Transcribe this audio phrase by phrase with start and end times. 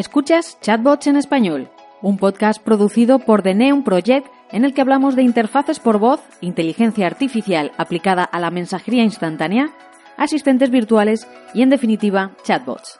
[0.00, 1.68] Escuchas Chatbots en Español,
[2.00, 6.22] un podcast producido por The Neon Project en el que hablamos de interfaces por voz,
[6.40, 9.68] inteligencia artificial aplicada a la mensajería instantánea,
[10.16, 12.98] asistentes virtuales y, en definitiva, chatbots.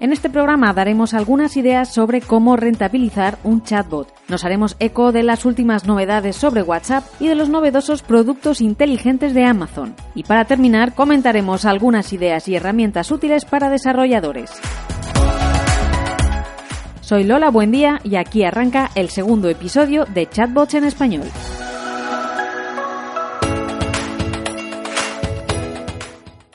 [0.00, 4.08] En este programa daremos algunas ideas sobre cómo rentabilizar un chatbot.
[4.28, 9.34] Nos haremos eco de las últimas novedades sobre WhatsApp y de los novedosos productos inteligentes
[9.34, 9.94] de Amazon.
[10.14, 14.50] Y para terminar, comentaremos algunas ideas y herramientas útiles para desarrolladores.
[17.02, 21.26] Soy Lola Buen día y aquí arranca el segundo episodio de Chatbots en español.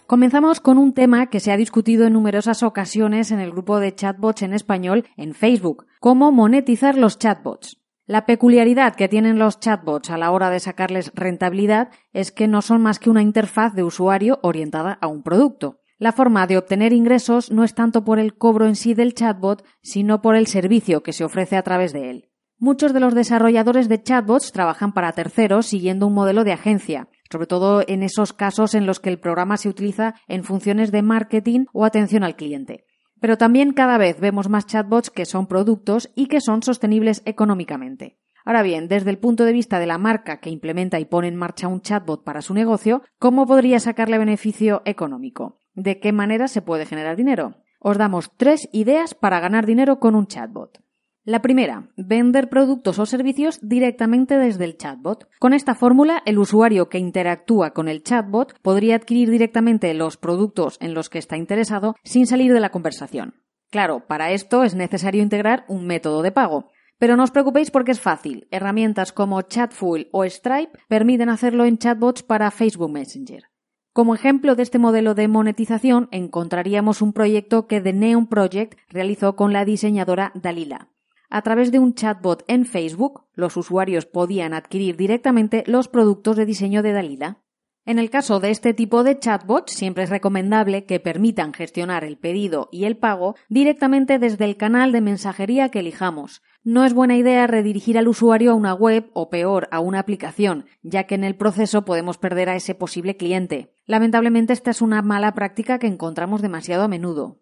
[0.08, 3.96] Comenzamos con un tema que se ha discutido en numerosas ocasiones en el grupo de
[3.96, 7.82] chatbots en español en Facebook, cómo monetizar los chatbots.
[8.06, 12.62] La peculiaridad que tienen los chatbots a la hora de sacarles rentabilidad es que no
[12.62, 15.80] son más que una interfaz de usuario orientada a un producto.
[15.98, 19.66] La forma de obtener ingresos no es tanto por el cobro en sí del chatbot,
[19.82, 22.30] sino por el servicio que se ofrece a través de él.
[22.60, 27.48] Muchos de los desarrolladores de chatbots trabajan para terceros siguiendo un modelo de agencia, sobre
[27.48, 31.66] todo en esos casos en los que el programa se utiliza en funciones de marketing
[31.74, 32.86] o atención al cliente.
[33.20, 38.20] Pero también cada vez vemos más chatbots que son productos y que son sostenibles económicamente.
[38.46, 41.36] Ahora bien, desde el punto de vista de la marca que implementa y pone en
[41.36, 45.58] marcha un chatbot para su negocio, ¿cómo podría sacarle beneficio económico?
[45.74, 47.56] ¿De qué manera se puede generar dinero?
[47.80, 50.85] Os damos tres ideas para ganar dinero con un chatbot.
[51.28, 55.28] La primera, vender productos o servicios directamente desde el chatbot.
[55.40, 60.78] Con esta fórmula, el usuario que interactúa con el chatbot podría adquirir directamente los productos
[60.82, 63.42] en los que está interesado sin salir de la conversación.
[63.72, 66.70] Claro, para esto es necesario integrar un método de pago.
[67.00, 68.48] Pero no os preocupéis porque es fácil.
[68.52, 73.46] Herramientas como Chatfuel o Stripe permiten hacerlo en chatbots para Facebook Messenger.
[73.94, 79.36] Como ejemplo de este modelo de monetización encontraríamos un proyecto que The Neon Project realizó
[79.36, 80.90] con la diseñadora Dalila.
[81.36, 86.46] A través de un chatbot en Facebook, los usuarios podían adquirir directamente los productos de
[86.46, 87.42] diseño de Dalila.
[87.84, 92.18] En el caso de este tipo de chatbots, siempre es recomendable que permitan gestionar el
[92.18, 96.42] pedido y el pago directamente desde el canal de mensajería que elijamos.
[96.64, 100.68] No es buena idea redirigir al usuario a una web o peor a una aplicación,
[100.84, 103.74] ya que en el proceso podemos perder a ese posible cliente.
[103.86, 107.42] Lamentablemente esta es una mala práctica que encontramos demasiado a menudo.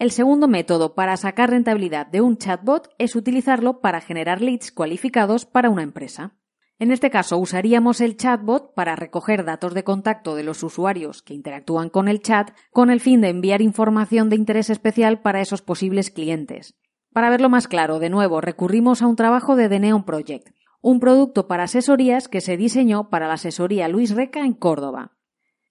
[0.00, 5.44] El segundo método para sacar rentabilidad de un chatbot es utilizarlo para generar leads cualificados
[5.44, 6.38] para una empresa.
[6.78, 11.34] En este caso usaríamos el chatbot para recoger datos de contacto de los usuarios que
[11.34, 15.60] interactúan con el chat con el fin de enviar información de interés especial para esos
[15.60, 16.78] posibles clientes.
[17.12, 20.48] Para verlo más claro, de nuevo, recurrimos a un trabajo de The Neon Project,
[20.80, 25.19] un producto para asesorías que se diseñó para la asesoría Luis Reca en Córdoba.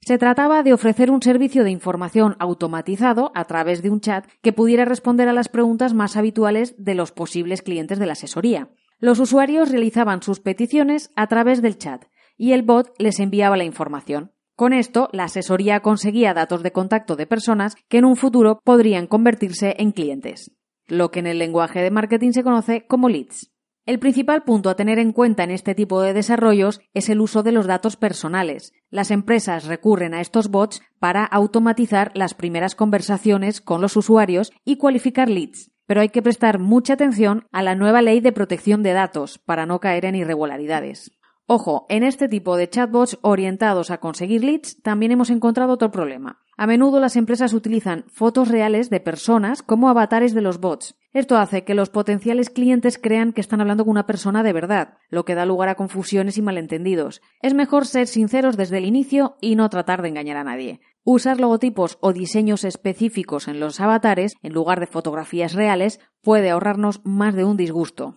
[0.01, 4.53] Se trataba de ofrecer un servicio de información automatizado a través de un chat que
[4.53, 8.69] pudiera responder a las preguntas más habituales de los posibles clientes de la asesoría.
[8.99, 12.05] Los usuarios realizaban sus peticiones a través del chat
[12.37, 14.31] y el bot les enviaba la información.
[14.55, 19.07] Con esto, la asesoría conseguía datos de contacto de personas que en un futuro podrían
[19.07, 20.51] convertirse en clientes,
[20.87, 23.51] lo que en el lenguaje de marketing se conoce como leads.
[23.89, 27.41] El principal punto a tener en cuenta en este tipo de desarrollos es el uso
[27.41, 28.71] de los datos personales.
[28.91, 34.77] Las empresas recurren a estos bots para automatizar las primeras conversaciones con los usuarios y
[34.77, 35.71] cualificar leads.
[35.87, 39.65] Pero hay que prestar mucha atención a la nueva ley de protección de datos para
[39.65, 41.19] no caer en irregularidades.
[41.47, 46.43] Ojo, en este tipo de chatbots orientados a conseguir leads también hemos encontrado otro problema.
[46.57, 50.93] A menudo las empresas utilizan fotos reales de personas como avatares de los bots.
[51.11, 54.97] Esto hace que los potenciales clientes crean que están hablando con una persona de verdad,
[55.09, 57.21] lo que da lugar a confusiones y malentendidos.
[57.41, 60.81] Es mejor ser sinceros desde el inicio y no tratar de engañar a nadie.
[61.03, 67.01] Usar logotipos o diseños específicos en los avatares en lugar de fotografías reales puede ahorrarnos
[67.03, 68.15] más de un disgusto.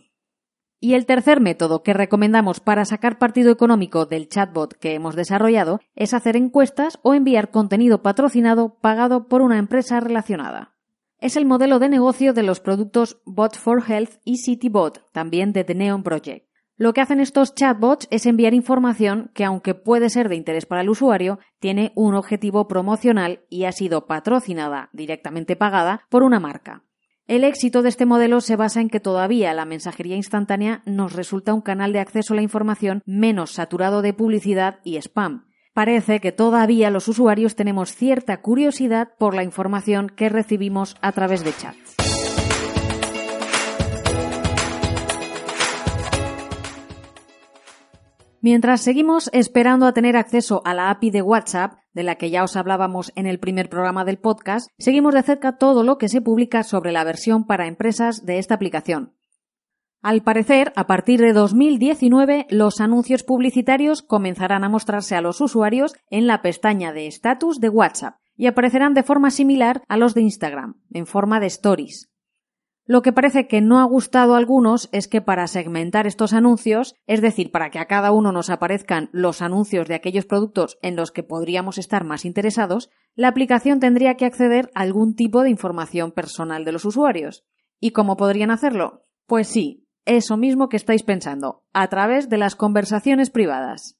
[0.78, 5.80] Y el tercer método que recomendamos para sacar partido económico del chatbot que hemos desarrollado
[5.94, 10.71] es hacer encuestas o enviar contenido patrocinado pagado por una empresa relacionada.
[11.22, 15.62] Es el modelo de negocio de los productos Bot for Health y CityBot, también de
[15.62, 16.48] The Neon Project.
[16.76, 20.80] Lo que hacen estos chatbots es enviar información que, aunque puede ser de interés para
[20.80, 26.82] el usuario, tiene un objetivo promocional y ha sido patrocinada, directamente pagada, por una marca.
[27.28, 31.54] El éxito de este modelo se basa en que todavía la mensajería instantánea nos resulta
[31.54, 35.44] un canal de acceso a la información menos saturado de publicidad y spam.
[35.74, 41.42] Parece que todavía los usuarios tenemos cierta curiosidad por la información que recibimos a través
[41.44, 41.96] de chats.
[48.42, 52.42] Mientras seguimos esperando a tener acceso a la API de WhatsApp, de la que ya
[52.42, 56.20] os hablábamos en el primer programa del podcast, seguimos de cerca todo lo que se
[56.20, 59.14] publica sobre la versión para empresas de esta aplicación.
[60.02, 65.94] Al parecer, a partir de 2019, los anuncios publicitarios comenzarán a mostrarse a los usuarios
[66.10, 70.22] en la pestaña de estatus de WhatsApp y aparecerán de forma similar a los de
[70.22, 72.10] Instagram, en forma de stories.
[72.84, 76.96] Lo que parece que no ha gustado a algunos es que para segmentar estos anuncios,
[77.06, 80.96] es decir, para que a cada uno nos aparezcan los anuncios de aquellos productos en
[80.96, 85.50] los que podríamos estar más interesados, la aplicación tendría que acceder a algún tipo de
[85.50, 87.44] información personal de los usuarios.
[87.78, 89.06] ¿Y cómo podrían hacerlo?
[89.26, 93.98] Pues sí, eso mismo que estáis pensando, a través de las conversaciones privadas.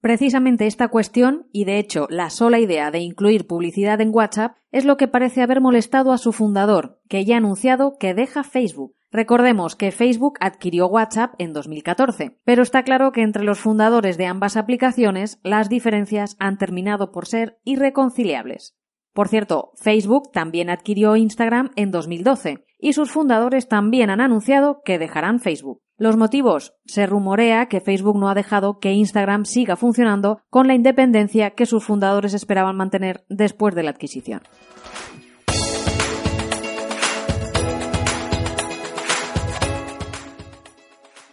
[0.00, 4.84] Precisamente esta cuestión, y de hecho la sola idea de incluir publicidad en WhatsApp, es
[4.84, 8.94] lo que parece haber molestado a su fundador, que ya ha anunciado que deja Facebook.
[9.10, 14.26] Recordemos que Facebook adquirió WhatsApp en 2014, pero está claro que entre los fundadores de
[14.26, 18.76] ambas aplicaciones las diferencias han terminado por ser irreconciliables.
[19.14, 24.98] Por cierto, Facebook también adquirió Instagram en 2012 y sus fundadores también han anunciado que
[24.98, 25.80] dejarán Facebook.
[25.96, 26.74] Los motivos.
[26.84, 31.64] Se rumorea que Facebook no ha dejado que Instagram siga funcionando con la independencia que
[31.64, 34.42] sus fundadores esperaban mantener después de la adquisición.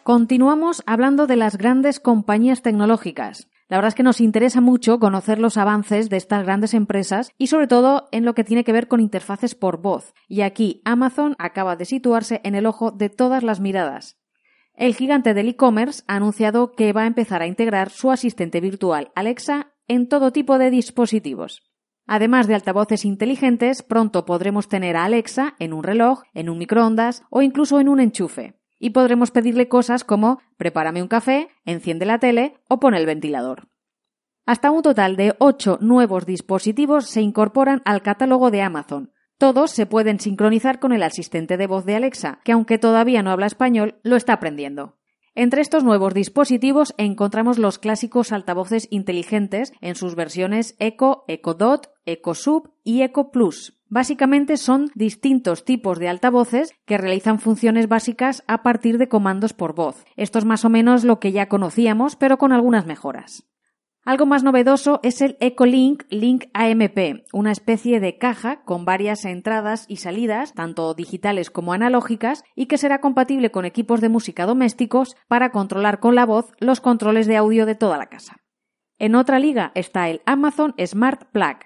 [0.04, 3.51] Continuamos hablando de las grandes compañías tecnológicas.
[3.72, 7.48] La verdad es que nos interesa mucho conocer los avances de estas grandes empresas y
[7.48, 10.14] sobre todo en lo que tiene que ver con interfaces por voz.
[10.28, 14.20] Y aquí Amazon acaba de situarse en el ojo de todas las miradas.
[14.74, 19.14] El gigante del e-commerce ha anunciado que va a empezar a integrar su asistente virtual
[19.16, 21.64] Alexa en todo tipo de dispositivos.
[22.06, 27.24] Además de altavoces inteligentes, pronto podremos tener a Alexa en un reloj, en un microondas
[27.30, 32.20] o incluso en un enchufe y podremos pedirle cosas como prepárame un café, enciende la
[32.20, 33.70] tele o pon el ventilador.
[34.46, 39.14] Hasta un total de ocho nuevos dispositivos se incorporan al catálogo de Amazon.
[39.38, 43.32] Todos se pueden sincronizar con el asistente de voz de Alexa, que aunque todavía no
[43.32, 44.98] habla español, lo está aprendiendo.
[45.36, 51.94] Entre estos nuevos dispositivos encontramos los clásicos altavoces inteligentes en sus versiones Echo, Echo Dot,
[52.06, 53.81] Echo Sub y Echo Plus.
[53.94, 59.76] Básicamente son distintos tipos de altavoces que realizan funciones básicas a partir de comandos por
[59.76, 60.06] voz.
[60.16, 63.44] Esto es más o menos lo que ya conocíamos, pero con algunas mejoras.
[64.06, 69.84] Algo más novedoso es el EcoLink Link AMP, una especie de caja con varias entradas
[69.90, 75.18] y salidas, tanto digitales como analógicas, y que será compatible con equipos de música domésticos
[75.28, 78.38] para controlar con la voz los controles de audio de toda la casa.
[79.00, 81.58] En otra liga está el Amazon Smart Plug,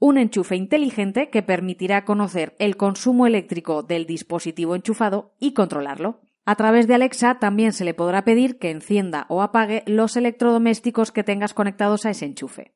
[0.00, 6.22] un enchufe inteligente que permitirá conocer el consumo eléctrico del dispositivo enchufado y controlarlo.
[6.46, 11.12] A través de Alexa también se le podrá pedir que encienda o apague los electrodomésticos
[11.12, 12.74] que tengas conectados a ese enchufe.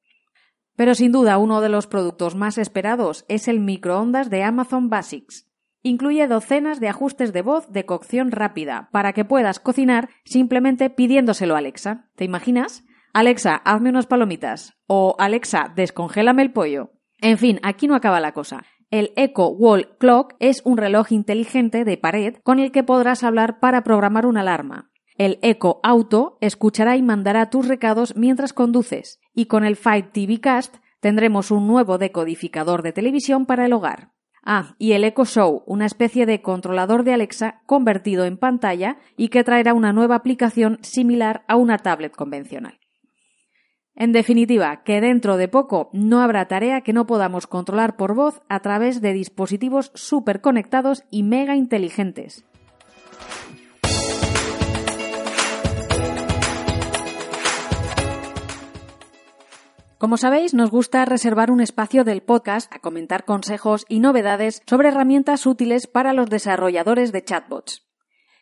[0.77, 5.49] Pero sin duda uno de los productos más esperados es el microondas de Amazon Basics.
[5.83, 11.55] Incluye docenas de ajustes de voz de cocción rápida para que puedas cocinar simplemente pidiéndoselo
[11.55, 12.11] a Alexa.
[12.17, 12.85] ¿Te imaginas?
[13.15, 14.75] Alexa, hazme unas palomitas.
[14.87, 16.94] O Alexa, descongélame el pollo.
[17.25, 18.67] En fin, aquí no acaba la cosa.
[18.91, 23.61] El Echo Wall Clock es un reloj inteligente de pared con el que podrás hablar
[23.61, 24.91] para programar una alarma.
[25.17, 29.21] El Echo Auto escuchará y mandará tus recados mientras conduces.
[29.33, 34.13] Y con el Fight TV Cast tendremos un nuevo decodificador de televisión para el hogar.
[34.45, 39.29] Ah, y el Echo Show, una especie de controlador de Alexa convertido en pantalla y
[39.29, 42.84] que traerá una nueva aplicación similar a una tablet convencional.
[43.97, 48.43] En definitiva, que dentro de poco no habrá tarea que no podamos controlar por voz
[48.49, 52.45] a través de dispositivos súper conectados y mega inteligentes.
[59.97, 64.89] Como sabéis, nos gusta reservar un espacio del podcast a comentar consejos y novedades sobre
[64.89, 67.87] herramientas útiles para los desarrolladores de chatbots.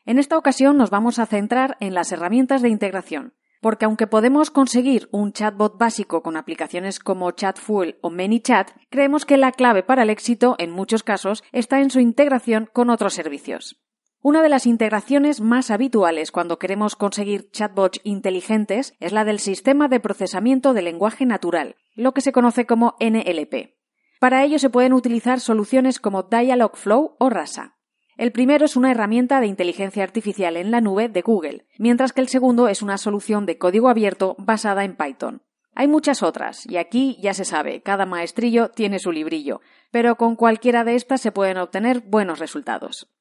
[0.06, 4.50] En esta ocasión nos vamos a centrar en las herramientas de integración, porque aunque podemos
[4.50, 10.02] conseguir un chatbot básico con aplicaciones como Chatfuel o ManyChat, creemos que la clave para
[10.02, 13.80] el éxito en muchos casos está en su integración con otros servicios.
[14.20, 19.86] Una de las integraciones más habituales cuando queremos conseguir chatbots inteligentes es la del sistema
[19.86, 23.76] de procesamiento de lenguaje natural, lo que se conoce como NLP.
[24.18, 27.76] Para ello se pueden utilizar soluciones como Dialogflow o Rasa.
[28.22, 32.20] El primero es una herramienta de inteligencia artificial en la nube de Google, mientras que
[32.20, 35.42] el segundo es una solución de código abierto basada en Python.
[35.74, 39.60] Hay muchas otras, y aquí ya se sabe, cada maestrillo tiene su librillo,
[39.90, 43.12] pero con cualquiera de estas se pueden obtener buenos resultados.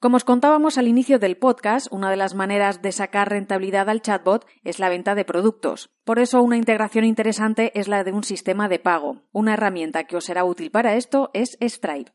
[0.00, 4.02] Como os contábamos al inicio del podcast, una de las maneras de sacar rentabilidad al
[4.02, 5.90] chatbot es la venta de productos.
[6.02, 9.22] Por eso una integración interesante es la de un sistema de pago.
[9.30, 12.10] Una herramienta que os será útil para esto es Stripe.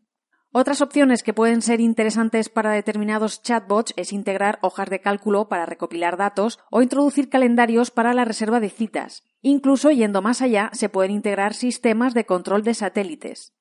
[0.54, 5.66] Otras opciones que pueden ser interesantes para determinados chatbots es integrar hojas de cálculo para
[5.66, 9.24] recopilar datos o introducir calendarios para la reserva de citas.
[9.42, 13.54] Incluso yendo más allá, se pueden integrar sistemas de control de satélites.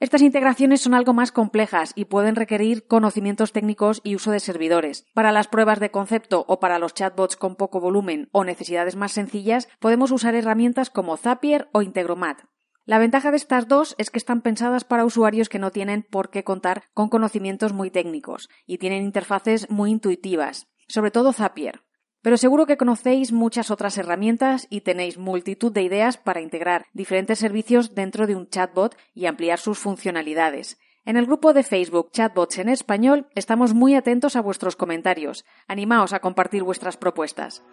[0.00, 5.06] Estas integraciones son algo más complejas y pueden requerir conocimientos técnicos y uso de servidores.
[5.14, 9.12] Para las pruebas de concepto o para los chatbots con poco volumen o necesidades más
[9.12, 12.40] sencillas, podemos usar herramientas como Zapier o Integromat.
[12.86, 16.30] La ventaja de estas dos es que están pensadas para usuarios que no tienen por
[16.30, 21.82] qué contar con conocimientos muy técnicos y tienen interfaces muy intuitivas, sobre todo Zapier.
[22.22, 27.40] Pero seguro que conocéis muchas otras herramientas y tenéis multitud de ideas para integrar diferentes
[27.40, 30.78] servicios dentro de un chatbot y ampliar sus funcionalidades.
[31.04, 35.44] En el grupo de Facebook Chatbots en Español estamos muy atentos a vuestros comentarios.
[35.66, 37.64] Animaos a compartir vuestras propuestas.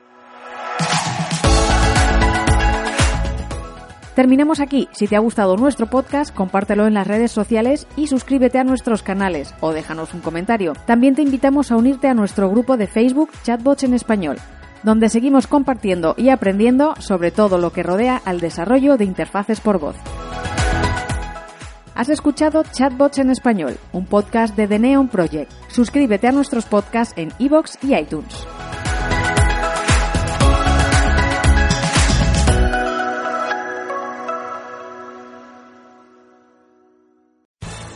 [4.15, 4.89] Terminamos aquí.
[4.91, 9.01] Si te ha gustado nuestro podcast, compártelo en las redes sociales y suscríbete a nuestros
[9.01, 10.74] canales o déjanos un comentario.
[10.86, 14.38] También te invitamos a unirte a nuestro grupo de Facebook Chatbots en Español,
[14.84, 19.79] donde seguimos compartiendo y aprendiendo sobre todo lo que rodea al desarrollo de interfaces por
[19.79, 19.96] voz.
[21.96, 25.51] Has escuchado Chatbots en Español, un podcast de The Neon Project.
[25.70, 28.42] Suscríbete a nuestros podcasts en iVoox y iTunes.